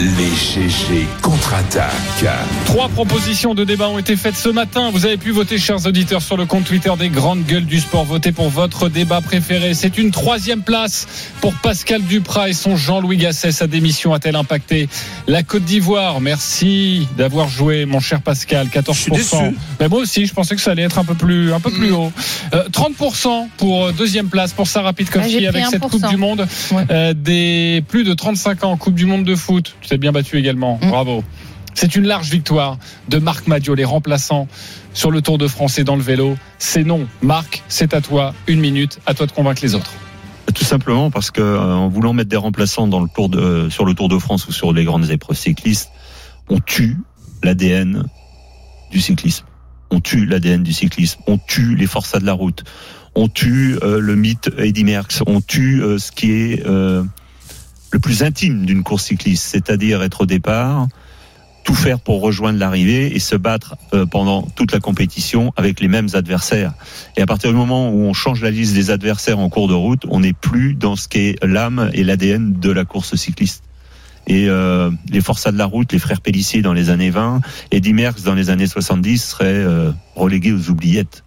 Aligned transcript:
Les 0.00 0.06
GG 0.06 1.08
contre-attaquent. 1.22 2.30
Trois 2.66 2.88
propositions 2.88 3.56
de 3.56 3.64
débat 3.64 3.88
ont 3.88 3.98
été 3.98 4.14
faites 4.14 4.36
ce 4.36 4.48
matin. 4.48 4.92
Vous 4.92 5.06
avez 5.06 5.16
pu 5.16 5.32
voter, 5.32 5.58
chers 5.58 5.86
auditeurs, 5.86 6.22
sur 6.22 6.36
le 6.36 6.46
compte 6.46 6.66
Twitter 6.66 6.92
des 6.96 7.08
grandes 7.08 7.44
gueules 7.44 7.66
du 7.66 7.80
sport. 7.80 8.04
Votez 8.04 8.30
pour 8.30 8.48
votre 8.48 8.88
débat 8.88 9.20
préféré. 9.20 9.74
C'est 9.74 9.98
une 9.98 10.12
troisième 10.12 10.62
place 10.62 11.08
pour 11.40 11.52
Pascal 11.54 12.00
Duprat 12.02 12.50
et 12.50 12.52
son 12.52 12.76
Jean-Louis 12.76 13.16
Gasset. 13.16 13.50
Sa 13.50 13.66
démission 13.66 14.14
a-t-elle 14.14 14.36
impacté 14.36 14.88
la 15.26 15.42
Côte 15.42 15.64
d'Ivoire? 15.64 16.20
Merci 16.20 17.08
d'avoir 17.16 17.48
joué, 17.48 17.84
mon 17.84 17.98
cher 17.98 18.22
Pascal. 18.22 18.68
14%. 18.68 19.52
Mais 19.80 19.88
moi 19.88 19.98
aussi, 19.98 20.26
je 20.26 20.32
pensais 20.32 20.54
que 20.54 20.60
ça 20.62 20.70
allait 20.70 20.82
être 20.82 21.00
un 21.00 21.04
peu 21.04 21.14
plus, 21.14 21.52
un 21.52 21.58
peu 21.58 21.72
plus 21.72 21.90
haut. 21.90 22.12
Euh, 22.54 22.68
30% 22.68 23.48
pour 23.56 23.86
euh, 23.86 23.92
deuxième 23.92 24.28
place 24.28 24.52
pour 24.52 24.68
Sarah 24.68 24.90
Ah, 24.90 24.92
Pitkowski 24.92 25.40
j'ai 25.40 25.48
pris 25.48 25.60
avec 25.60 25.66
cette 25.66 25.82
1%. 25.82 25.90
Coupe 25.90 26.08
du 26.08 26.16
Monde. 26.16 26.46
Ouais. 26.70 26.84
Euh, 26.88 27.14
des 27.14 27.82
plus 27.88 28.04
de 28.04 28.14
35 28.14 28.62
ans, 28.62 28.76
Coupe 28.76 28.94
du 28.94 29.04
Monde 29.04 29.24
de 29.24 29.34
foot. 29.34 29.74
Tu 29.88 29.94
t'es 29.94 29.98
bien 29.98 30.12
battu 30.12 30.36
également. 30.36 30.78
Mm. 30.82 30.90
Bravo. 30.90 31.24
C'est 31.72 31.96
une 31.96 32.06
large 32.06 32.28
victoire 32.28 32.76
de 33.08 33.18
Marc 33.18 33.46
Madio, 33.46 33.74
les 33.74 33.86
remplaçants 33.86 34.46
sur 34.92 35.10
le 35.10 35.22
Tour 35.22 35.38
de 35.38 35.48
France 35.48 35.78
et 35.78 35.84
dans 35.84 35.96
le 35.96 36.02
vélo. 36.02 36.36
C'est 36.58 36.84
non. 36.84 37.06
Marc, 37.22 37.62
c'est 37.68 37.94
à 37.94 38.02
toi. 38.02 38.34
Une 38.48 38.60
minute. 38.60 39.00
À 39.06 39.14
toi 39.14 39.24
de 39.24 39.32
convaincre 39.32 39.62
les 39.62 39.74
autres. 39.74 39.90
Tout 40.54 40.64
simplement 40.64 41.10
parce 41.10 41.30
que 41.30 41.40
euh, 41.40 41.72
en 41.72 41.88
voulant 41.88 42.12
mettre 42.12 42.28
des 42.28 42.36
remplaçants 42.36 42.86
dans 42.86 43.00
le 43.00 43.08
tour 43.08 43.30
de, 43.30 43.70
sur 43.70 43.86
le 43.86 43.94
Tour 43.94 44.10
de 44.10 44.18
France 44.18 44.46
ou 44.46 44.52
sur 44.52 44.74
les 44.74 44.84
grandes 44.84 45.08
épreuves 45.08 45.38
cyclistes, 45.38 45.88
on 46.50 46.58
tue 46.58 46.98
l'ADN 47.42 48.04
du 48.90 49.00
cyclisme. 49.00 49.46
On 49.90 50.00
tue 50.00 50.26
l'ADN 50.26 50.62
du 50.62 50.74
cyclisme. 50.74 51.18
On 51.26 51.38
tue 51.38 51.76
les 51.76 51.86
forçats 51.86 52.18
de 52.18 52.26
la 52.26 52.34
route. 52.34 52.62
On 53.14 53.28
tue 53.28 53.78
euh, 53.82 54.00
le 54.00 54.16
mythe 54.16 54.50
Eddy 54.58 54.84
Merckx. 54.84 55.22
On 55.26 55.40
tue 55.40 55.82
euh, 55.82 55.96
ce 55.96 56.12
qui 56.12 56.32
est 56.32 56.66
euh, 56.66 57.04
le 57.90 57.98
plus 57.98 58.22
intime 58.22 58.66
d'une 58.66 58.82
course 58.82 59.04
cycliste, 59.04 59.44
c'est-à-dire 59.44 60.02
être 60.02 60.22
au 60.22 60.26
départ, 60.26 60.88
tout 61.64 61.74
faire 61.74 62.00
pour 62.00 62.22
rejoindre 62.22 62.58
l'arrivée 62.58 63.14
et 63.14 63.18
se 63.18 63.36
battre 63.36 63.76
euh, 63.92 64.06
pendant 64.06 64.42
toute 64.42 64.72
la 64.72 64.80
compétition 64.80 65.52
avec 65.56 65.80
les 65.80 65.88
mêmes 65.88 66.08
adversaires. 66.14 66.72
Et 67.16 67.22
à 67.22 67.26
partir 67.26 67.50
du 67.50 67.56
moment 67.56 67.90
où 67.90 68.00
on 68.04 68.14
change 68.14 68.42
la 68.42 68.50
liste 68.50 68.74
des 68.74 68.90
adversaires 68.90 69.38
en 69.38 69.50
cours 69.50 69.68
de 69.68 69.74
route, 69.74 70.04
on 70.08 70.20
n'est 70.20 70.32
plus 70.32 70.74
dans 70.74 70.96
ce 70.96 71.08
qui 71.08 71.18
est 71.18 71.44
l'âme 71.44 71.90
et 71.92 72.04
l'ADN 72.04 72.58
de 72.58 72.70
la 72.70 72.84
course 72.84 73.16
cycliste. 73.16 73.64
Et 74.26 74.48
euh, 74.48 74.90
les 75.10 75.20
forçats 75.20 75.52
de 75.52 75.58
la 75.58 75.66
route, 75.66 75.92
les 75.92 75.98
frères 75.98 76.20
Pellissier 76.20 76.62
dans 76.62 76.74
les 76.74 76.90
années 76.90 77.10
20, 77.10 77.40
Eddy 77.70 77.92
Merckx 77.92 78.22
dans 78.22 78.34
les 78.34 78.50
années 78.50 78.66
70 78.66 79.18
seraient 79.22 79.44
euh, 79.46 79.90
relégués 80.16 80.52
aux 80.52 80.70
oubliettes. 80.70 81.24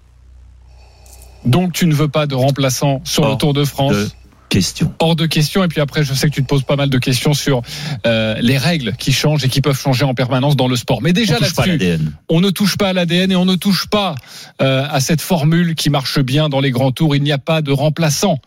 Donc, 1.45 1.73
tu 1.73 1.87
ne 1.87 1.93
veux 1.93 2.07
pas 2.07 2.27
de 2.27 2.35
remplaçant 2.35 3.01
sur 3.03 3.27
le 3.27 3.35
Tour 3.35 3.53
de 3.53 3.63
France 3.63 3.93
de 3.93 4.09
question. 4.51 4.93
Hors 4.99 5.15
de 5.15 5.25
question. 5.25 5.63
Et 5.63 5.67
puis 5.69 5.79
après, 5.81 6.03
je 6.03 6.13
sais 6.13 6.29
que 6.29 6.35
tu 6.35 6.43
te 6.43 6.47
poses 6.47 6.63
pas 6.63 6.75
mal 6.75 6.89
de 6.89 6.97
questions 6.97 7.33
sur 7.33 7.61
euh, 8.05 8.35
les 8.41 8.57
règles 8.57 8.93
qui 8.97 9.13
changent 9.13 9.43
et 9.45 9.49
qui 9.49 9.61
peuvent 9.61 9.79
changer 9.79 10.03
en 10.03 10.13
permanence 10.13 10.55
dans 10.57 10.67
le 10.67 10.75
sport. 10.75 11.01
Mais 11.01 11.13
déjà 11.13 11.35
On 11.35 11.39
touche 11.39 11.53
pas 11.55 11.63
à 11.63 11.67
là-dessus, 11.67 11.87
l'ADN. 11.87 12.13
on 12.29 12.41
ne 12.41 12.49
touche 12.49 12.77
pas 12.77 12.89
à 12.89 12.93
l'ADN 12.93 13.31
et 13.31 13.35
on 13.37 13.45
ne 13.45 13.55
touche 13.55 13.87
pas 13.87 14.15
euh, 14.61 14.85
à 14.91 14.99
cette 14.99 15.21
formule 15.21 15.73
qui 15.75 15.89
marche 15.89 16.19
bien 16.19 16.49
dans 16.49 16.59
les 16.59 16.69
grands 16.71 16.91
tours. 16.91 17.15
Il 17.15 17.23
n'y 17.23 17.31
a 17.31 17.37
pas 17.37 17.61
de 17.61 17.71
remplaçant 17.71 18.39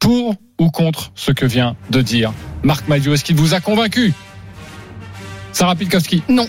pour 0.00 0.34
ou 0.58 0.70
contre 0.70 1.12
ce 1.14 1.30
que 1.30 1.46
vient 1.46 1.76
de 1.90 2.02
dire 2.02 2.32
Marc 2.64 2.88
Madio. 2.88 3.14
Est-ce 3.14 3.24
qu'il 3.24 3.36
vous 3.36 3.54
a 3.54 3.60
convaincu 3.60 4.12
Sarah 5.52 5.76
Pitkowski, 5.76 6.22
Non. 6.28 6.48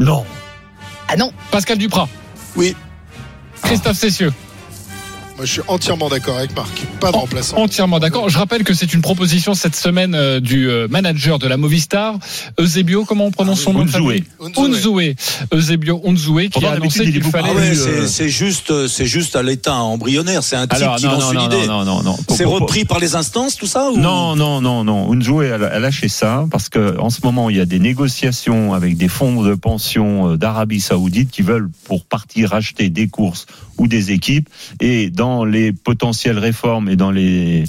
Non. 0.00 0.24
Ah 1.08 1.16
non. 1.16 1.32
Pascal 1.52 1.78
Duprat, 1.78 2.08
Oui, 2.56 2.74
Christophe 3.62 3.96
Cessieux. 3.96 4.32
Moi 5.36 5.44
je 5.44 5.52
suis 5.52 5.62
entièrement 5.68 6.08
d'accord 6.08 6.38
avec 6.38 6.54
Marc. 6.56 6.86
Pas 7.00 7.12
de 7.12 7.16
remplaçant. 7.16 7.58
Entièrement 7.58 7.98
d'accord. 7.98 8.28
Je 8.30 8.38
rappelle 8.38 8.64
que 8.64 8.72
c'est 8.72 8.94
une 8.94 9.02
proposition 9.02 9.54
cette 9.54 9.76
semaine 9.76 10.14
euh, 10.14 10.40
du 10.40 10.68
euh, 10.68 10.88
manager 10.88 11.38
de 11.38 11.46
la 11.46 11.56
Movistar, 11.56 12.18
Eusebio, 12.58 13.04
comment 13.04 13.26
on 13.26 13.30
prononce 13.30 13.60
son 13.60 13.74
nom 13.74 13.86
famille 13.86 14.24
Unzoué. 14.56 15.14
Eusebio 15.52 16.00
Unzoué, 16.06 16.48
qui 16.48 16.64
a 16.64 16.72
annoncé 16.72 17.00
d'habitude, 17.00 17.02
il 17.02 17.08
est 17.08 17.12
qu'il 17.12 17.20
beaucoup 17.20 17.32
fallait... 17.32 17.70
Ah 17.70 17.74
c'est 17.74 17.88
euh, 17.88 18.06
c'est 18.06 18.28
juste, 18.28 18.88
c'est 18.88 19.06
juste 19.06 19.36
à 19.36 19.42
l'état 19.42 19.74
embryonnaire. 19.74 20.42
C'est 20.42 20.56
un 20.56 20.66
type 20.66 20.82
Alors, 20.82 20.96
qui 20.96 21.04
non, 21.04 21.12
lance 21.12 21.24
non, 21.24 21.32
une 21.32 21.38
non, 21.38 21.46
idée. 21.46 21.66
non, 21.66 21.84
non, 21.84 22.02
non, 22.02 22.02
non. 22.02 22.16
C'est 22.30 22.44
repris 22.44 22.84
par 22.84 22.98
les 22.98 23.14
instances, 23.14 23.56
tout 23.56 23.66
ça 23.66 23.90
ou... 23.90 23.98
Non, 23.98 24.36
non, 24.36 24.60
non, 24.62 24.84
non. 24.84 25.12
Unzoué 25.12 25.52
a, 25.52 25.56
a 25.56 25.78
lâché 25.78 26.08
ça 26.08 26.46
parce 26.50 26.68
que 26.68 26.98
en 26.98 27.10
ce 27.10 27.20
moment 27.22 27.50
il 27.50 27.56
y 27.56 27.60
a 27.60 27.66
des 27.66 27.78
négociations 27.78 28.72
avec 28.72 28.96
des 28.96 29.08
fonds 29.08 29.42
de 29.42 29.54
pension 29.54 30.36
d'Arabie 30.36 30.80
Saoudite 30.80 31.30
qui 31.30 31.42
veulent 31.42 31.68
pour 31.84 32.04
partie 32.06 32.46
racheter 32.46 32.88
des 32.88 33.08
courses 33.08 33.46
ou 33.78 33.86
des 33.86 34.12
équipes 34.12 34.48
et 34.80 35.10
dans 35.10 35.25
les 35.44 35.72
potentielles 35.72 36.38
réformes 36.38 36.88
et 36.88 36.96
dans 36.96 37.10
les 37.10 37.64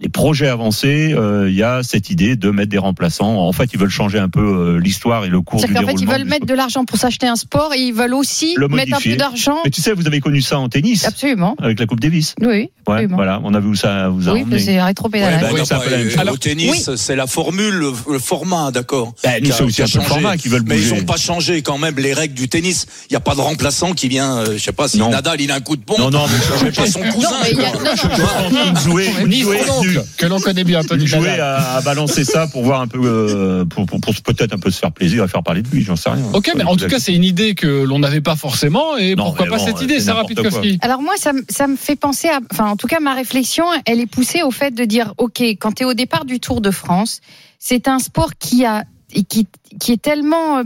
les 0.00 0.08
projets 0.08 0.48
avancés, 0.48 1.12
euh, 1.14 1.50
il 1.50 1.54
y 1.54 1.62
a 1.62 1.82
cette 1.82 2.08
idée 2.08 2.34
de 2.34 2.50
mettre 2.50 2.70
des 2.70 2.78
remplaçants. 2.78 3.36
En 3.36 3.52
fait, 3.52 3.68
ils 3.74 3.78
veulent 3.78 3.90
changer 3.90 4.18
un 4.18 4.30
peu 4.30 4.40
euh, 4.40 4.78
l'histoire 4.80 5.26
et 5.26 5.28
le 5.28 5.42
cours 5.42 5.60
du 5.60 5.66
C'est-à-dire 5.66 5.82
qu'en 5.82 5.86
fait, 5.88 5.92
ils 5.92 5.98
déroulement 6.06 6.18
veulent 6.24 6.28
mettre 6.30 6.46
de 6.46 6.54
l'argent 6.54 6.84
pour 6.86 6.96
s'acheter 6.98 7.26
un 7.26 7.36
sport 7.36 7.74
et 7.74 7.78
ils 7.80 7.92
veulent 7.92 8.14
aussi 8.14 8.54
Le 8.56 8.68
mettre 8.68 8.88
un 8.92 8.96
modifier. 8.96 9.12
peu 9.12 9.18
d'argent. 9.18 9.58
Mais 9.64 9.70
tu 9.70 9.82
sais, 9.82 9.92
vous 9.92 10.06
avez 10.06 10.20
connu 10.20 10.40
ça 10.40 10.58
en 10.58 10.68
tennis 10.70 11.04
Absolument. 11.04 11.54
avec 11.60 11.78
la 11.78 11.84
Coupe 11.86 12.00
Davis. 12.00 12.34
Oui, 12.40 12.70
Ouais, 12.88 13.06
voilà, 13.06 13.40
on 13.44 13.52
a 13.54 13.60
vu 13.60 13.68
où 13.68 13.74
ça 13.76 14.08
vous 14.08 14.28
a 14.28 14.32
Oui, 14.32 14.44
c'est 14.58 14.82
rétro-pédalage. 14.82 15.42
Ouais, 15.42 15.48
bah, 15.50 15.54
Oui, 15.54 15.60
bah, 15.68 15.78
au 16.16 16.20
Alors, 16.20 16.38
tennis, 16.38 16.90
c'est 16.96 17.14
la 17.14 17.26
formule, 17.28 17.74
le, 17.74 17.92
le 18.10 18.18
format, 18.18 18.70
d'accord. 18.72 19.14
Bah, 19.22 19.30
c'est 19.44 19.62
aussi 19.62 19.82
un 19.82 19.84
peu 19.84 19.98
le 19.98 20.02
changé. 20.04 20.08
format 20.08 20.36
qui 20.38 20.48
veulent 20.48 20.64
Mais 20.66 20.76
ils 20.78 20.88
bouger. 20.88 20.96
n'ont 21.00 21.06
pas 21.06 21.16
changé 21.18 21.62
quand 21.62 21.78
même 21.78 21.96
les 21.98 22.14
règles 22.14 22.34
du 22.34 22.48
tennis. 22.48 22.86
Il 23.08 23.12
n'y 23.12 23.16
a 23.16 23.20
pas 23.20 23.34
de 23.34 23.40
remplaçant 23.40 23.92
qui 23.92 24.08
vient, 24.08 24.38
euh, 24.38 24.54
je 24.56 24.62
sais 24.62 24.72
pas 24.72 24.88
si 24.88 24.98
Non. 24.98 25.10
Nadal 25.10 25.40
il 25.40 25.50
a 25.52 25.56
un 25.56 25.60
coup 25.60 25.76
de 25.76 25.82
pompe. 25.82 25.98
Non, 25.98 26.10
non, 26.10 26.24
mais 26.26 26.36
je 26.58 26.64
sais 26.66 26.72
pas 26.72 26.86
son 26.90 27.00
cousin. 27.00 27.30
Non, 27.30 27.36
mais 27.42 27.50
il 27.52 27.58
y 27.58 27.64
a- 27.64 27.72
non, 27.72 27.80
non, 27.80 28.74
Je 28.74 29.00
est 29.02 29.12
venu- 29.22 29.44
oncle, 29.70 29.89
que 30.16 30.26
l'on 30.26 30.40
connaît 30.40 30.64
bien, 30.64 30.82
Tony 30.82 31.06
jouer 31.06 31.38
à, 31.40 31.76
à 31.76 31.80
balancer 31.82 32.24
ça 32.24 32.46
pour 32.46 32.62
voir 32.62 32.80
un 32.80 32.86
peu, 32.88 33.00
euh, 33.02 33.64
pour, 33.64 33.86
pour, 33.86 34.00
pour 34.00 34.14
peut-être 34.22 34.52
un 34.54 34.58
peu 34.58 34.70
se 34.70 34.78
faire 34.78 34.92
plaisir, 34.92 35.22
à 35.22 35.28
faire 35.28 35.42
parler 35.42 35.62
de 35.62 35.68
lui, 35.68 35.82
j'en 35.82 35.96
sais 35.96 36.10
rien. 36.10 36.22
Ok, 36.32 36.50
mais 36.56 36.64
en 36.64 36.76
tout 36.76 36.86
cas, 36.86 36.98
c'est 36.98 37.14
une 37.14 37.24
idée 37.24 37.54
que 37.54 37.66
l'on 37.84 37.98
n'avait 37.98 38.20
pas 38.20 38.36
forcément. 38.36 38.96
Et 38.96 39.14
Non, 39.14 39.24
pourquoi 39.24 39.46
pas 39.46 39.56
bon, 39.58 39.64
cette 39.66 39.80
idée, 39.82 39.98
c'est 40.00 40.06
Sarah 40.06 40.24
Pitkowski 40.24 40.78
Alors 40.82 41.02
moi, 41.02 41.14
ça, 41.16 41.32
me- 41.32 41.44
ça 41.48 41.66
me 41.66 41.76
fait 41.76 41.96
penser 41.96 42.28
à... 42.28 42.40
Enfin, 42.52 42.66
en 42.70 42.76
tout 42.76 42.86
cas, 42.86 43.00
ma 43.00 43.14
réflexion, 43.14 43.64
elle 43.86 44.00
est 44.00 44.06
poussée 44.06 44.42
au 44.42 44.50
fait 44.50 44.70
de 44.72 44.84
dire, 44.84 45.14
OK, 45.18 45.40
quand 45.40 45.72
tu 45.72 45.82
es 45.82 45.86
au 45.86 45.94
départ 45.94 46.24
du 46.24 46.40
Tour 46.40 46.60
de 46.60 46.70
France, 46.70 47.20
c'est 47.58 47.88
un 47.88 47.98
sport 47.98 48.30
qui 48.38 48.64
a 48.64 48.84
et 49.12 49.24
qui, 49.24 49.48
qui 49.80 49.90
est 49.90 50.00
tellement 50.00 50.58
euh, 50.58 50.62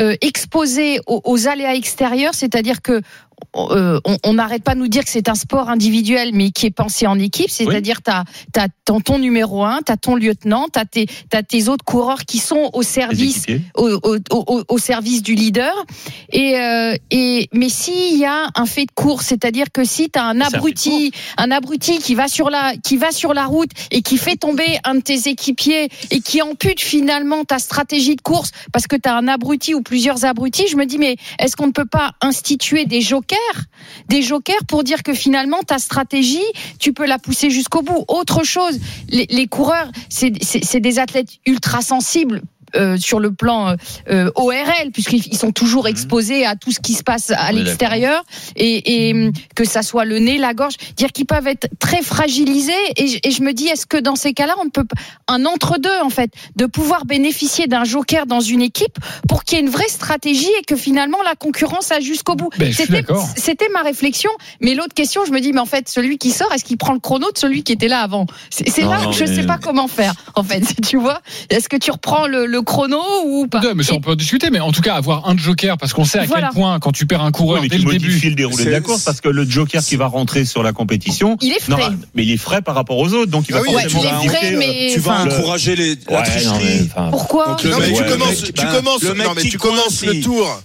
euh, 0.00 0.16
exposé 0.20 0.98
aux, 1.06 1.20
aux 1.24 1.46
aléas 1.46 1.74
extérieurs, 1.76 2.34
c'est-à-dire 2.34 2.82
que 2.82 3.00
euh, 3.56 4.00
on 4.24 4.32
n'arrête 4.34 4.62
pas 4.64 4.74
de 4.74 4.80
nous 4.80 4.88
dire 4.88 5.04
que 5.04 5.10
c'est 5.10 5.28
un 5.28 5.34
sport 5.34 5.68
individuel, 5.68 6.30
mais 6.32 6.50
qui 6.50 6.66
est 6.66 6.70
pensé 6.70 7.06
en 7.06 7.18
équipe. 7.18 7.50
C'est-à-dire, 7.50 8.00
tu 8.02 8.10
as, 8.10 8.24
ton, 8.84 9.00
ton 9.00 9.18
numéro 9.18 9.64
un, 9.64 9.80
tu 9.84 9.92
as 9.92 9.96
ton 9.96 10.16
lieutenant, 10.16 10.66
tu 10.72 10.78
as, 10.78 10.84
tes- 10.84 11.68
autres 11.68 11.84
coureurs 11.84 12.24
qui 12.24 12.38
sont 12.38 12.70
au 12.72 12.82
service 12.82 13.46
au, 13.76 13.88
au, 14.02 14.18
au, 14.30 14.64
au 14.68 14.78
service 14.78 15.22
du 15.22 15.34
leader. 15.34 15.72
Et, 16.32 16.58
euh, 16.58 16.94
et 17.10 17.48
mais 17.52 17.68
s'il 17.68 18.18
y 18.18 18.24
a 18.24 18.48
un 18.54 18.66
fait 18.66 18.86
de 18.86 18.92
course, 18.92 19.26
c'est-à-dire 19.26 19.66
que 19.72 19.84
si 19.84 20.10
tu 20.10 20.18
as 20.18 20.24
un 20.24 20.40
abruti, 20.40 21.12
un 21.38 21.50
abruti 21.50 21.98
qui 21.98 22.14
va 22.14 22.28
sur 22.28 22.50
la 22.50 22.74
qui 22.82 22.96
va 22.96 23.12
sur 23.12 23.34
la 23.34 23.46
route 23.46 23.70
et 23.90 24.02
qui 24.02 24.16
fait 24.18 24.36
tomber 24.36 24.78
un 24.84 24.96
de 24.96 25.00
tes 25.00 25.28
équipiers 25.28 25.88
et 26.10 26.20
qui 26.20 26.42
ampute 26.42 26.80
finalement 26.80 27.44
ta 27.44 27.58
stratégie 27.58 28.16
de 28.16 28.20
course 28.22 28.50
parce 28.72 28.86
que 28.86 28.96
tu 28.96 29.08
as 29.08 29.16
un 29.16 29.28
abruti 29.28 29.74
ou 29.74 29.82
plusieurs 29.82 30.24
abrutis, 30.24 30.66
je 30.68 30.76
me 30.76 30.84
dis 30.86 30.98
mais 30.98 31.16
est-ce 31.38 31.56
qu'on 31.56 31.66
ne 31.68 31.72
peut 31.72 31.84
pas 31.86 32.12
instituer 32.20 32.84
des 32.84 33.00
jokers, 33.00 33.23
des 34.08 34.22
jokers 34.22 34.64
pour 34.68 34.84
dire 34.84 35.02
que 35.02 35.14
finalement 35.14 35.62
ta 35.62 35.78
stratégie, 35.78 36.44
tu 36.78 36.92
peux 36.92 37.06
la 37.06 37.18
pousser 37.18 37.50
jusqu'au 37.50 37.82
bout. 37.82 38.04
Autre 38.08 38.44
chose, 38.44 38.78
les, 39.08 39.46
coureurs, 39.46 39.90
c'est 40.08 40.80
des 40.80 40.98
athlètes 40.98 41.30
ultra 41.46 41.82
sensibles 41.82 42.42
euh, 42.76 42.96
sur 42.96 43.20
le 43.20 43.32
plan 43.32 43.68
euh, 43.68 43.74
euh, 44.10 44.30
ORL, 44.34 44.90
puisqu'ils 44.92 45.26
ils 45.26 45.36
sont 45.38 45.52
toujours 45.52 45.86
exposés 45.88 46.44
à 46.46 46.56
tout 46.56 46.70
ce 46.72 46.80
qui 46.80 46.92
se 46.94 47.02
passe 47.02 47.30
à 47.30 47.52
l'extérieur, 47.52 48.24
et, 48.56 49.08
et 49.08 49.12
hum, 49.14 49.32
que 49.54 49.64
ça 49.64 49.82
soit 49.82 50.04
le 50.04 50.18
nez, 50.18 50.38
la 50.38 50.54
gorge, 50.54 50.74
dire 50.96 51.12
qu'ils 51.12 51.26
peuvent 51.26 51.46
être 51.46 51.68
très 51.78 52.02
fragilisés. 52.02 52.72
Et, 52.96 53.06
je- 53.08 53.18
et 53.22 53.30
je 53.30 53.42
me 53.42 53.52
dis, 53.52 53.66
est-ce 53.68 53.86
que 53.86 53.96
dans 53.96 54.16
ces 54.16 54.32
cas-là, 54.32 54.54
on 54.60 54.64
ne 54.66 54.70
peut 54.70 54.84
un 55.28 55.44
entre-deux 55.46 56.00
en 56.02 56.10
fait, 56.10 56.30
de 56.56 56.66
pouvoir 56.66 57.04
bénéficier 57.06 57.66
d'un 57.66 57.84
joker 57.84 58.26
dans 58.26 58.40
une 58.40 58.62
équipe 58.62 58.96
pour 59.28 59.44
qu'il 59.44 59.58
y 59.58 59.60
ait 59.60 59.64
une 59.64 59.70
vraie 59.70 59.88
stratégie 59.88 60.50
et 60.60 60.64
que 60.64 60.76
finalement 60.76 61.18
la 61.24 61.34
concurrence 61.34 61.90
a 61.92 62.00
jusqu'au 62.00 62.34
bout? 62.34 62.50
Ben, 62.58 62.72
C'était- 62.72 63.64
ma 63.72 63.82
réflexion. 63.82 64.30
Mais 64.60 64.74
l'autre 64.74 64.94
question, 64.94 65.22
je 65.26 65.32
me 65.32 65.40
dis, 65.40 65.52
mais 65.52 65.60
en 65.60 65.66
fait, 65.66 65.88
celui 65.88 66.18
qui 66.18 66.30
sort, 66.30 66.52
est-ce 66.52 66.64
qu'il 66.64 66.76
prend 66.76 66.92
le 66.92 67.00
chrono 67.00 67.30
de 67.32 67.38
celui 67.38 67.62
qui 67.64 67.72
était 67.72 67.88
là 67.88 68.00
avant? 68.00 68.26
C'est 68.50 68.82
là 68.82 69.08
où 69.08 69.12
je 69.12 69.24
mais- 69.24 69.34
sais 69.34 69.42
pas 69.46 69.58
comment 69.58 69.88
faire. 69.88 70.14
En 70.34 70.42
fait, 70.44 70.60
tu 70.86 70.96
vois, 70.98 71.20
est-ce 71.50 71.68
que 71.68 71.76
tu 71.76 71.90
reprends 71.90 72.26
le, 72.26 72.46
le 72.46 72.62
chrono 72.64 73.00
ou 73.26 73.46
pas 73.46 73.60
Ouais, 73.60 73.74
mais 73.74 73.82
ça, 73.84 73.94
on 73.94 74.00
peut 74.00 74.10
en 74.12 74.16
discuter, 74.16 74.50
mais 74.50 74.60
en 74.60 74.72
tout 74.72 74.80
cas, 74.82 74.94
avoir 74.94 75.28
un 75.28 75.36
joker, 75.36 75.78
parce 75.78 75.92
qu'on 75.92 76.04
sait 76.04 76.18
à 76.18 76.24
Voilà. 76.24 76.48
quel 76.48 76.54
point, 76.60 76.78
quand 76.80 76.92
tu 76.92 77.06
perds 77.06 77.22
un 77.22 77.30
coureur 77.30 77.60
Oui, 77.60 77.62
mais 77.62 77.68
dès 77.68 77.76
tu 77.76 77.82
le 77.86 77.92
modifies 77.92 78.10
début. 78.20 78.30
le 78.30 78.34
déroulé 78.34 78.64
de 78.64 78.70
la 78.70 78.76
C'est- 78.78 78.82
course 78.82 79.02
parce 79.02 79.20
que 79.20 79.28
le 79.28 79.48
joker 79.48 79.82
qui 79.84 79.96
va 79.96 80.06
rentrer 80.06 80.44
sur 80.44 80.62
la 80.62 80.72
compétition, 80.72 81.36
Il 81.40 81.52
est 81.52 81.60
frais. 81.60 81.90
non, 81.90 81.96
mais 82.14 82.24
il 82.24 82.30
est 82.32 82.36
frais 82.36 82.62
par 82.62 82.74
rapport 82.74 82.98
aux 82.98 83.12
autres, 83.12 83.30
donc 83.30 83.44
il 83.48 83.52
va 83.52 83.58
Ah 83.60 83.62
oui, 83.66 83.72
forcément 83.90 84.14
indiquer, 84.18 84.28
frais, 84.36 84.54
euh, 84.54 84.58
mais 84.58 84.90
Tu 84.92 85.00
vas 85.00 85.12
enfin, 85.22 85.26
encourager 85.38 85.76
les, 85.76 85.94
la 86.08 86.18
ouais, 86.18 86.22
tricherie. 86.24 86.46
non, 86.46 86.58
mais, 86.64 86.80
enfin, 86.90 87.08
pourquoi 87.10 87.46
Donc 87.48 87.62
le 87.62 87.70
Non, 87.70 87.76
mais 87.78 87.86
mec- 87.88 87.96
tu 87.96 88.02
ouais, 88.02 88.08
commences, 88.08 88.36
tu 89.00 89.06
le 89.06 89.14
non, 89.14 89.32
mais 89.36 89.42
qui 89.42 89.48
tu 89.50 89.58
commences 89.58 90.04
le 90.04 90.20
tour. 90.20 90.62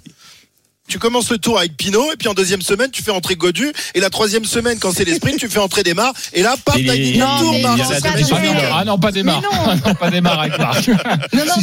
Tu 0.89 0.97
commences 0.97 1.29
le 1.29 1.37
tour 1.37 1.59
avec 1.59 1.77
Pinot, 1.77 2.11
et 2.13 2.15
puis 2.17 2.27
en 2.27 2.33
deuxième 2.33 2.61
semaine, 2.63 2.89
tu 2.91 3.03
fais 3.03 3.11
entrer 3.11 3.35
Godu, 3.35 3.71
et 3.93 3.99
la 3.99 4.09
troisième 4.09 4.43
semaine, 4.43 4.79
quand 4.79 4.91
c'est 4.91 5.05
les 5.05 5.13
sprints, 5.13 5.37
tu 5.39 5.47
fais 5.47 5.59
entrer 5.59 5.83
Desmar, 5.83 6.11
et 6.33 6.41
là, 6.41 6.55
paf, 6.65 6.75
t'as 6.75 6.81
gagné 6.81 7.17
Non, 7.17 7.27
le 7.37 7.43
tour, 7.43 7.59
Marc. 7.61 7.81
Ah 8.73 8.83
non, 8.85 8.97
pas 8.97 9.11
démarre. 9.11 9.41
Mais 9.41 9.47
non. 9.57 9.63
Ah 9.71 9.75
non, 9.89 9.93
pas 9.95 10.09
démarre 10.09 10.39
avec 10.41 10.57
Marc. 10.57 10.89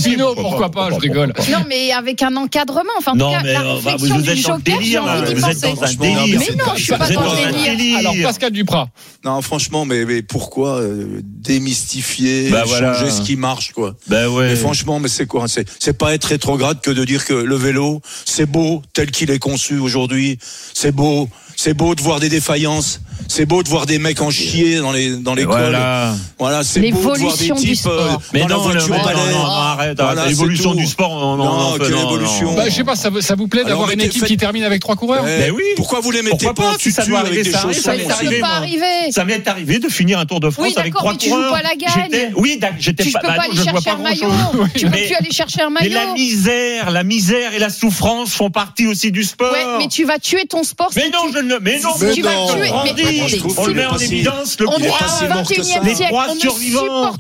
Pinot, 0.05 0.35
pourquoi 0.37 0.71
pas, 0.71 0.91
je 0.91 0.97
rigole. 0.97 1.33
Non, 1.51 1.65
mais 1.69 1.93
avec 1.93 2.23
un 2.23 2.37
encadrement. 2.37 2.83
Enfin, 2.99 3.13
en 3.13 3.17
Non, 3.17 3.27
tout 3.33 3.37
cas, 3.39 3.43
mais 3.43 3.53
la 3.53 3.61
euh, 3.63 3.81
bah, 3.85 3.97
réflexion 3.97 4.19
du 4.19 4.31
êtes 4.31 4.43
dans 4.47 4.55
le 4.55 4.59
joker, 4.59 4.61
j'ai 4.67 4.79
délire, 4.79 5.05
là. 5.05 5.19
envie 5.19 5.27
d'y 5.29 5.35
Vous 5.35 5.47
êtes 5.49 5.61
penser. 5.61 5.61
dans 5.61 5.73
un 5.73 5.75
Franchement, 5.87 6.05
délire. 6.05 6.41
Mais 6.49 6.55
non, 6.57 6.73
je 6.77 6.83
suis 6.83 6.93
pas 6.93 7.11
dans 7.11 7.23
le 7.35 7.53
délire. 7.75 7.99
Alors, 7.99 8.15
Pascal 8.23 8.53
Duprat. 8.53 8.89
Non, 9.25 9.43
franchement, 9.43 9.85
mais, 9.85 10.05
mais 10.05 10.23
pourquoi 10.23 10.77
euh, 10.79 11.21
démystifier, 11.23 12.51
Bah, 12.51 12.65
changer 12.65 13.11
ce 13.11 13.23
qui 13.23 13.37
marche, 13.37 13.73
quoi? 13.73 13.97
Ben 14.07 14.29
ouais. 14.29 14.49
Mais 14.51 14.57
franchement, 14.57 15.01
mais 15.01 15.09
c'est 15.09 15.27
quoi? 15.27 15.49
C'est 15.49 15.67
c'est 15.81 15.99
pas 15.99 16.15
être 16.15 16.25
rétrograde 16.27 16.81
que 16.81 16.91
de 16.93 17.05
dire 17.05 17.25
que 17.25 17.35
le 17.35 17.57
vélo, 17.57 18.01
c'est 18.25 18.47
beau 18.47 18.83
tel 18.93 19.11
qu'il 19.17 19.31
est 19.31 19.39
conçu 19.39 19.79
aujourd'hui. 19.79 20.39
C'est 20.75 20.93
beau, 20.93 21.29
c'est 21.57 21.75
beau 21.75 21.95
de 21.95 22.03
voir 22.03 22.21
des 22.21 22.29
défaillances. 22.29 23.01
C'est 23.29 23.47
beau 23.47 23.63
de 23.63 23.69
voir 23.69 23.87
des 23.87 23.99
mecs 23.99 24.21
en 24.23 24.31
chier 24.31 24.79
dans 24.79 24.93
les 24.93 25.11
dans 25.17 25.35
les 25.35 25.45
cols. 25.45 25.53
Voilà. 25.59 26.15
Voilà, 26.39 26.63
c'est 26.65 26.81
beau 26.81 26.97
de 26.97 27.03
voir 27.03 27.17
des 27.17 27.23
L'évolution 27.49 27.55
du 27.57 27.61
types 27.73 27.87
euh, 27.87 28.09
sport. 28.09 28.23
Mais 28.33 28.41
dans 28.41 28.49
la 28.49 28.55
non, 28.57 28.61
voiture 28.63 28.89
le- 28.89 28.99
non, 28.99 29.05
balai. 29.05 29.17
non, 29.33 29.39
non, 29.39 29.45
arrête. 29.47 30.01
L'évolution 30.29 30.75
du 30.75 30.87
sport, 30.87 31.11
non, 31.15 31.37
non, 31.37 31.45
Non, 31.45 31.71
non, 31.73 31.79
quelle 31.79 31.93
évolution. 31.99 32.55
Bah, 32.55 32.65
je 32.69 32.75
sais 32.75 32.85
pas, 32.85 32.97
ça, 32.97 33.11
vous- 33.11 33.21
ça 33.21 33.35
vous 33.35 33.49
plaît 33.49 33.65
d'avoir 33.65 33.91
une 33.91 33.97
mettez- 33.99 34.07
équipe 34.09 34.25
qui 34.25 34.37
termine 34.37 34.63
avec 34.65 34.81
trois 34.81 34.97
coureurs 34.97 35.25
Eh, 35.27 35.39
Mais 35.41 35.51
oui. 35.51 35.63
Pourquoi 35.77 36.01
vous 36.01 36.11
les 36.11 36.23
mettez 36.23 36.31
Pourquoi 36.47 36.55
pas 36.55 36.63
pas, 36.71 36.75
en 36.77 36.79
si 36.79 36.93
ça 36.93 37.03
tutu 37.03 37.15
avec 37.17 37.27
arriver, 37.27 37.43
des 37.43 37.51
ça 37.51 37.59
arrive, 37.63 37.75
chaussons 37.75 37.83
ça 37.85 37.93
m'est 37.93 38.11
arrivé, 39.49 39.79
pas 39.79 39.87
de 39.87 39.93
finir 39.93 40.19
un 40.19 40.27
Tour 40.27 40.41
de 40.41 40.51
France 40.51 40.67
Oui, 40.67 40.75
avec 40.77 40.93
d'accord, 40.93 41.03
trois 41.03 41.13
mais 41.13 41.19
tu 41.19 41.29
joues 41.29 41.35
coureurs. 41.35 41.53
pas 41.53 41.63
la 41.63 41.75
gagne. 41.77 42.05
J'étais- 42.11 42.31
Oui, 42.37 42.59
d'accord, 42.61 42.77
j'étais 42.81 43.05
Tu 43.05 43.13
pas. 43.13 43.21
peux 43.21 43.27
bah 43.29 43.35
pas 43.37 43.43
non, 43.43 43.53
aller 43.53 43.57
je 43.57 43.63
vois 43.63 43.73
chercher 43.81 43.91
pas 43.91 43.97
un 43.97 44.03
maillot. 44.03 44.69
Tu 44.75 44.87
peux 44.87 44.93
aller 44.97 45.31
chercher 45.33 45.63
un 45.63 45.71
Mais 45.71 45.89
la 45.89 46.01
maillot. 46.01 46.15
misère, 46.15 46.91
la 46.91 47.05
misère 47.05 47.55
et 47.55 47.59
la 47.59 47.71
souffrance 47.71 48.31
font 48.33 48.51
partie 48.51 48.87
aussi 48.87 49.11
du 49.13 49.25
sport. 49.25 49.53
Ouais, 49.53 49.65
mais 49.79 49.89
tu 49.89 50.05
vas 50.05 50.19
tuer 50.19 50.45
ton 50.49 50.63
sport. 50.65 50.91
Mais 50.97 51.11
non, 51.11 51.31
je 51.33 51.39
ne. 51.39 51.59
Mais 51.61 51.79
non, 51.81 51.91
Mais 52.01 52.13
tu 52.13 52.23
vas 52.23 52.35
non. 52.35 52.47
tuer. 52.55 52.71
On 53.57 53.69
met 53.69 53.87
en 53.87 53.99
évidence 53.99 54.59
le. 54.59 54.67
21e 54.67 55.85
Les 55.85 55.95
trois 55.95 56.27
On 56.31 56.35
ne 56.35 56.41
survivants. 56.41 57.15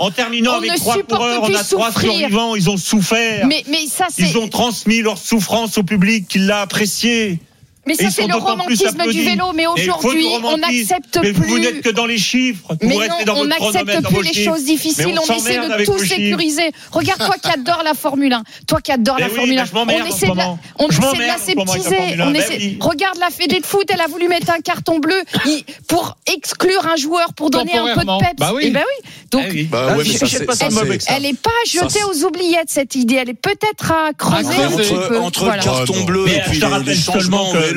En 0.00 0.10
terminant 0.10 0.54
avec 0.54 0.74
trois 0.76 1.02
coureurs, 1.02 1.42
on 1.42 1.54
a 1.54 1.64
trois 1.64 1.92
survivants, 1.92 2.54
ils 2.54 2.70
ont 2.70 2.76
souffert. 2.76 3.46
Mais, 3.46 3.64
mais 3.68 3.86
ça, 3.86 4.06
c'est. 4.10 4.22
Ils 4.22 4.38
ont 4.38 4.48
transmis 4.48 5.02
leur 5.02 5.18
souffrance 5.18 5.78
au 5.78 5.82
public 5.82 6.26
qui 6.28 6.38
l'a 6.38 6.60
apprécié. 6.60 7.38
Mais 7.88 7.94
ça, 7.94 8.10
c'est 8.10 8.22
le 8.22 8.28
plus 8.28 8.36
romantisme 8.36 9.10
du 9.10 9.22
vélo. 9.22 9.52
Mais 9.54 9.66
aujourd'hui, 9.66 10.26
on 10.44 10.58
n'accepte 10.58 11.18
Mais 11.22 11.32
vous 11.32 11.58
n'êtes 11.58 11.80
plus. 11.80 11.80
que 11.82 11.88
dans 11.90 12.06
les 12.06 12.18
chiffres. 12.18 12.76
Mais 12.82 12.96
dans 13.24 13.34
non, 13.34 13.40
on 13.42 13.44
n'accepte 13.46 14.06
plus 14.08 14.22
les 14.22 14.44
choses 14.44 14.64
difficiles. 14.64 15.18
On 15.18 15.32
On, 15.32 15.36
essaie 15.36 15.58
de 15.58 15.84
tout 15.84 15.98
sécuriser. 15.98 16.70
Regarde 16.92 17.24
toi 17.24 17.34
qui 17.42 17.50
adore 17.50 17.82
la 17.84 17.94
Formule 17.94 18.32
1. 18.32 18.42
Toi 18.66 18.80
qui 18.80 18.92
adore 18.92 19.18
la 19.18 19.28
Formule 19.28 19.54
mais 19.54 19.60
1. 19.60 19.64
je 19.64 19.72
m'emmerde 19.72 20.02
On 20.04 20.08
essaie 20.08 20.28
de 20.28 20.36
la, 20.36 20.56
on 20.78 20.90
Je 20.90 20.98
essaie 20.98 21.00
de 21.00 21.06
m'emmerde 21.06 21.40
en 21.40 21.44
ce 21.46 21.54
moment 21.54 21.72
avec 21.72 21.78
la 21.78 21.86
l'aseptiser. 21.86 21.96
Formule 21.96 22.20
1. 22.20 22.26
On 22.28 22.34
essaie. 22.34 22.56
oui. 22.58 22.78
Regarde 22.80 23.18
la 23.18 23.30
Fédé 23.30 23.60
de 23.60 23.66
foot. 23.66 23.88
Elle 23.92 24.00
a 24.00 24.06
voulu 24.06 24.28
mettre 24.28 24.50
un 24.50 24.60
carton 24.60 24.98
bleu 24.98 25.20
pour 25.86 26.16
exclure 26.32 26.86
un 26.86 26.96
joueur 26.96 27.32
pour 27.34 27.50
donner 27.50 27.76
un 27.76 27.94
peu 27.94 28.00
de 28.00 28.18
peps. 28.18 28.32
Bah 28.38 28.52
oui. 28.54 28.66
Et 28.66 28.70
oui. 28.72 29.10
Donc. 29.30 29.44
Bah. 29.70 29.96
Elle 31.08 31.22
n'est 31.22 31.32
pas 31.34 31.50
jetée 31.66 32.00
aux 32.04 32.24
oubliettes 32.24 32.68
cette 32.68 32.94
idée. 32.94 33.16
Elle 33.16 33.30
est 33.30 33.34
peut-être 33.34 33.92
à 33.92 34.12
creuser 34.12 34.48
Entre, 34.64 35.08
peu. 35.08 35.18
entre 35.18 35.44
Voilà. 35.44 35.62
le 35.62 35.64
carton 35.64 36.04
bleu 36.04 36.28
et 36.28 36.40
puis 36.48 36.60
je 36.60 37.10
te 37.10 37.18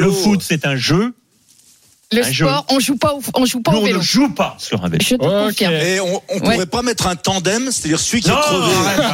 le 0.06 0.12
foot, 0.12 0.42
c'est 0.48 0.66
un 0.66 0.76
jeu. 0.76 1.14
Le 2.14 2.26
un 2.26 2.30
jeu. 2.30 2.46
sport, 2.46 2.66
on 2.70 2.80
joue 2.82 2.98
pas 2.98 3.14
au, 3.14 3.22
on 3.36 3.46
joue 3.46 3.62
pas 3.62 3.72
Nous, 3.72 3.78
au 3.78 3.82
on 3.84 3.86
vélo. 3.86 4.00
ne 4.00 4.04
joue 4.04 4.28
pas 4.32 4.56
sur 4.60 4.84
un 4.84 4.90
vélo. 4.90 5.02
Je 5.02 5.16
te 5.16 5.24
Ok. 5.24 5.48
confirme. 5.48 5.74
Et 5.76 6.02
on, 6.02 6.22
on 6.28 6.40
pourrait 6.42 6.66
pas 6.66 6.82
mettre 6.82 7.08
un 7.08 7.16
tandem, 7.16 7.70
c'est-à-dire 7.72 8.02
celui 8.02 8.22
qui 8.22 8.30
est 8.30 8.34
crevé, 8.34 8.66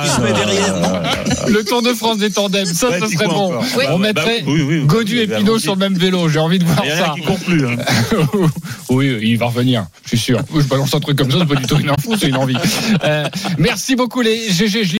il 0.03 0.09
se 0.09 0.21
met 0.21 0.33
derrière. 0.33 0.77
non 0.79 0.99
Le 1.47 1.63
Tour 1.63 1.83
de 1.83 1.93
France 1.93 2.17
des 2.17 2.31
tandems, 2.31 2.65
ça, 2.65 2.89
Ouais, 2.89 2.99
serait 3.01 3.27
bon. 3.27 3.53
On 3.89 3.99
Bah, 3.99 4.07
mettrait 4.07 4.43
oui, 4.47 4.63
oui, 4.63 4.79
oui. 4.79 4.85
Godu 4.87 5.19
et 5.19 5.27
Bah, 5.27 5.37
Pinot 5.37 5.59
sur 5.59 5.73
le 5.75 5.79
même 5.79 5.93
vélo. 5.93 6.27
J'ai 6.27 6.39
envie 6.39 6.57
de 6.57 6.65
voir 6.65 6.81
Il 6.83 6.91
ça. 6.91 7.13
qui 7.15 7.21
concluent. 7.21 7.67
hein. 7.67 7.75
oui, 8.89 9.15
il 9.21 9.37
va 9.37 9.45
revenir, 9.45 9.85
je 10.03 10.09
suis 10.09 10.17
sûr. 10.17 10.41
Je 10.55 10.61
balance 10.63 10.91
un 10.95 10.99
truc 10.99 11.19
comme 11.19 11.29
ça, 11.29 11.37
c'est 11.41 11.45
pas 11.53 11.61
du 11.61 11.67
tout 11.67 11.77
une 11.79 11.91
info, 11.91 12.13
c'est 12.19 12.29
une 12.29 12.35
envie. 12.37 12.57
Euh, 13.03 13.27
merci 13.59 13.95
beaucoup 13.95 14.21
les 14.21 14.49
GG. 14.51 14.83